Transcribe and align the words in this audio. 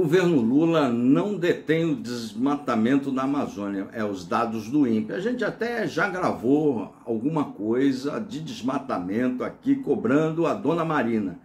governo 0.00 0.40
Lula 0.40 0.88
não 0.88 1.36
detém 1.36 1.84
o 1.84 1.94
desmatamento 1.94 3.12
na 3.12 3.24
Amazônia, 3.24 3.86
é 3.92 4.02
os 4.02 4.26
dados 4.26 4.66
do 4.66 4.86
INPE. 4.86 5.12
A 5.12 5.20
gente 5.20 5.44
até 5.44 5.86
já 5.86 6.08
gravou 6.08 6.94
alguma 7.04 7.44
coisa 7.44 8.18
de 8.18 8.40
desmatamento 8.40 9.44
aqui, 9.44 9.76
cobrando 9.76 10.46
a 10.46 10.54
dona 10.54 10.86
Marina. 10.86 11.38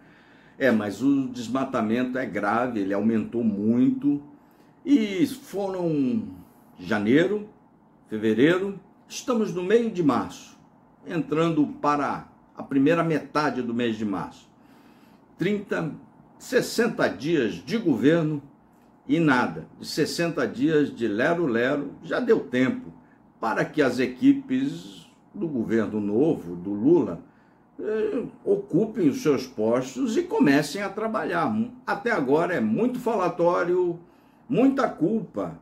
É, 0.58 0.70
mas 0.70 1.02
o 1.02 1.28
desmatamento 1.28 2.16
é 2.16 2.24
grave, 2.24 2.80
ele 2.80 2.94
aumentou 2.94 3.44
muito. 3.44 4.22
E 4.86 5.26
foram 5.26 6.22
janeiro, 6.78 7.46
fevereiro, 8.08 8.80
estamos 9.06 9.52
no 9.52 9.62
meio 9.62 9.90
de 9.90 10.02
março, 10.02 10.56
entrando 11.06 11.66
para 11.66 12.26
a 12.56 12.62
primeira 12.62 13.04
metade 13.04 13.60
do 13.60 13.74
mês 13.74 13.96
de 13.98 14.06
março. 14.06 14.48
30, 15.36 15.92
60 16.38 17.08
dias 17.08 17.54
de 17.54 17.78
governo 17.78 18.42
e 19.08 19.18
nada. 19.20 19.66
De 19.78 19.86
60 19.86 20.46
dias 20.48 20.94
de 20.94 21.08
lero-lero 21.08 21.92
já 22.02 22.20
deu 22.20 22.40
tempo 22.40 22.92
para 23.40 23.64
que 23.64 23.82
as 23.82 23.98
equipes 23.98 25.06
do 25.34 25.46
governo 25.46 26.00
novo, 26.00 26.56
do 26.56 26.72
Lula, 26.72 27.20
eh, 27.78 28.24
ocupem 28.44 29.08
os 29.08 29.22
seus 29.22 29.46
postos 29.46 30.16
e 30.16 30.22
comecem 30.22 30.82
a 30.82 30.88
trabalhar. 30.88 31.54
Até 31.86 32.10
agora 32.10 32.54
é 32.54 32.60
muito 32.60 32.98
falatório, 32.98 34.00
muita 34.48 34.88
culpa. 34.88 35.58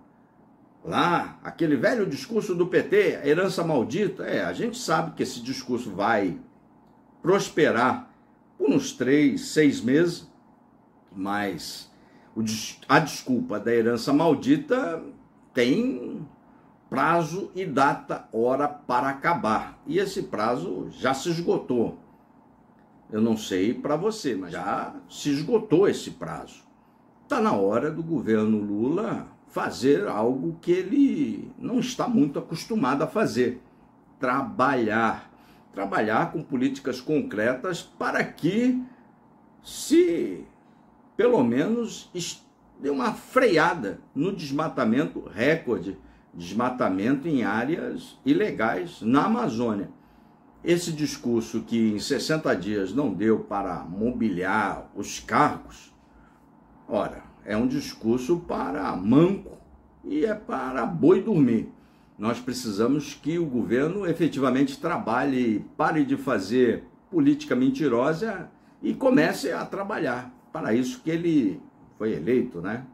Lá, 0.84 1.38
aquele 1.42 1.76
velho 1.76 2.06
discurso 2.06 2.54
do 2.54 2.66
PT, 2.66 3.20
herança 3.24 3.64
maldita, 3.64 4.24
é, 4.24 4.44
a 4.44 4.52
gente 4.52 4.78
sabe 4.78 5.12
que 5.12 5.22
esse 5.22 5.40
discurso 5.40 5.90
vai 5.90 6.38
prosperar 7.22 8.10
por 8.58 8.70
uns 8.70 8.92
três, 8.92 9.46
seis 9.46 9.80
meses, 9.80 10.28
mas 11.14 11.90
a 12.88 12.98
desculpa 12.98 13.60
da 13.60 13.72
herança 13.72 14.12
maldita 14.12 15.02
tem 15.52 16.26
prazo 16.90 17.50
e 17.54 17.64
data, 17.64 18.28
hora 18.32 18.68
para 18.68 19.08
acabar. 19.08 19.78
E 19.86 19.98
esse 19.98 20.24
prazo 20.24 20.88
já 20.90 21.14
se 21.14 21.30
esgotou. 21.30 21.98
Eu 23.10 23.20
não 23.20 23.36
sei 23.36 23.72
para 23.72 23.96
você, 23.96 24.34
mas 24.34 24.52
já 24.52 24.94
se 25.08 25.30
esgotou 25.30 25.88
esse 25.88 26.12
prazo. 26.12 26.62
Está 27.22 27.40
na 27.40 27.52
hora 27.52 27.90
do 27.90 28.02
governo 28.02 28.58
Lula 28.58 29.28
fazer 29.48 30.08
algo 30.08 30.58
que 30.60 30.72
ele 30.72 31.52
não 31.58 31.78
está 31.78 32.08
muito 32.08 32.38
acostumado 32.38 33.02
a 33.02 33.06
fazer: 33.06 33.62
trabalhar 34.18 35.34
trabalhar 35.74 36.30
com 36.30 36.42
políticas 36.42 37.00
concretas 37.00 37.82
para 37.82 38.22
que 38.24 38.80
se 39.62 40.46
pelo 41.16 41.42
menos 41.42 42.10
dê 42.80 42.90
uma 42.90 43.12
freada 43.12 44.00
no 44.14 44.34
desmatamento 44.34 45.20
recorde, 45.20 45.96
desmatamento 46.32 47.28
em 47.28 47.44
áreas 47.44 48.18
ilegais 48.24 49.00
na 49.00 49.26
Amazônia. 49.26 49.90
Esse 50.64 50.92
discurso 50.92 51.60
que 51.60 51.92
em 51.92 51.98
60 51.98 52.54
dias 52.56 52.92
não 52.92 53.12
deu 53.12 53.40
para 53.40 53.84
mobiliar 53.84 54.90
os 54.96 55.20
cargos, 55.20 55.94
ora, 56.88 57.22
é 57.44 57.56
um 57.56 57.66
discurso 57.66 58.38
para 58.38 58.96
manco 58.96 59.58
e 60.02 60.24
é 60.24 60.34
para 60.34 60.86
boi 60.86 61.22
dormir. 61.22 61.70
Nós 62.18 62.40
precisamos 62.40 63.14
que 63.14 63.38
o 63.38 63.44
governo 63.44 64.06
efetivamente 64.06 64.80
trabalhe, 64.80 65.64
pare 65.76 66.04
de 66.04 66.16
fazer 66.16 66.84
política 67.10 67.54
mentirosa 67.54 68.50
e 68.82 68.94
comece 68.94 69.52
a 69.52 69.64
trabalhar. 69.66 70.32
Para 70.54 70.72
isso 70.72 71.02
que 71.02 71.10
ele 71.10 71.60
foi 71.98 72.12
eleito, 72.12 72.60
né? 72.60 72.84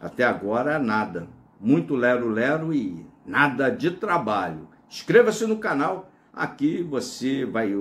Até 0.00 0.24
agora, 0.24 0.76
nada. 0.76 1.28
Muito 1.60 1.94
lero-lero 1.94 2.74
e 2.74 3.06
nada 3.24 3.70
de 3.70 3.92
trabalho. 3.92 4.66
Inscreva-se 4.90 5.46
no 5.46 5.58
canal. 5.58 6.10
Aqui 6.32 6.82
você 6.82 7.44
vai 7.44 7.72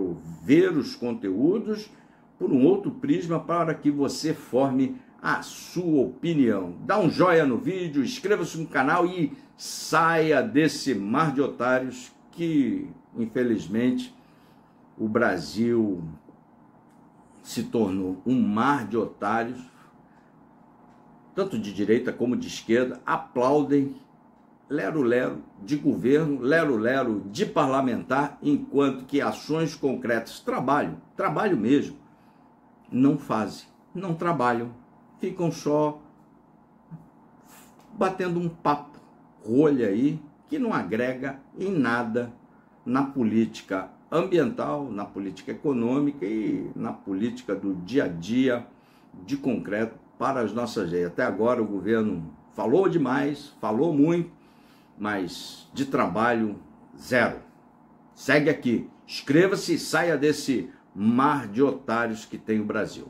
ver 0.44 0.78
os 0.78 0.94
conteúdos 0.94 1.90
por 2.38 2.52
um 2.52 2.64
outro 2.64 2.92
prisma 2.92 3.40
para 3.40 3.74
que 3.74 3.90
você 3.90 4.32
forme 4.32 5.02
a 5.20 5.42
sua 5.42 6.04
opinião. 6.04 6.76
Dá 6.86 7.00
um 7.00 7.10
joinha 7.10 7.48
no 7.48 7.58
vídeo, 7.58 8.04
inscreva-se 8.04 8.60
no 8.60 8.68
canal 8.68 9.08
e 9.08 9.36
saia 9.58 10.44
desse 10.44 10.94
mar 10.94 11.34
de 11.34 11.42
otários 11.42 12.12
que, 12.30 12.88
infelizmente, 13.18 14.16
o 14.96 15.08
Brasil 15.10 16.00
se 17.42 17.64
tornou 17.64 18.22
um 18.26 18.42
mar 18.42 18.88
de 18.88 18.98
otários, 18.98 19.62
tanto 21.34 21.58
de 21.58 21.74
direita 21.74 22.12
como 22.12 22.36
de 22.36 22.48
esquerda, 22.48 23.02
aplaudem 23.06 23.96
lero-lero 24.70 25.42
de 25.64 25.76
governo, 25.76 26.42
lero-lero 26.42 27.24
de 27.32 27.46
parlamentar, 27.46 28.38
enquanto 28.42 29.06
que 29.06 29.22
ações 29.22 29.74
concretas, 29.74 30.40
trabalho, 30.40 31.02
trabalho 31.16 31.58
mesmo, 31.58 31.98
não 32.92 33.18
fazem, 33.18 33.68
não 33.94 34.14
trabalham, 34.14 34.72
ficam 35.20 35.52
só 35.52 36.00
batendo 37.94 38.40
um 38.40 38.48
papo 38.48 39.00
rolha 39.46 39.88
aí 39.88 40.22
que 40.48 40.60
não 40.60 40.74
agrega 40.74 41.40
em 41.58 41.72
nada 41.72 42.32
na 42.86 43.04
política 43.04 43.90
ambiental, 44.12 44.90
na 44.92 45.06
política 45.06 45.52
econômica 45.52 46.26
e 46.26 46.72
na 46.76 46.92
política 46.92 47.56
do 47.56 47.76
dia 47.76 48.06
a 48.06 48.08
dia 48.08 48.66
de 49.26 49.38
concreto 49.38 49.96
para 50.18 50.42
as 50.42 50.54
nossas 50.54 50.90
leis. 50.92 51.08
Até 51.08 51.24
agora 51.24 51.62
o 51.62 51.68
governo 51.68 52.34
falou 52.54 52.90
demais, 52.90 53.54
falou 53.62 53.94
muito, 53.94 54.32
mas 54.98 55.70
de 55.74 55.86
trabalho 55.86 56.58
zero. 56.98 57.38
Segue 58.14 58.50
aqui, 58.50 58.90
inscreva-se 59.08 59.76
e 59.76 59.80
saia 59.80 60.18
desse 60.18 60.70
mar 60.94 61.48
de 61.48 61.62
otários 61.62 62.26
que 62.26 62.38
tem 62.38 62.60
o 62.60 62.66
Brasil. 62.66 63.10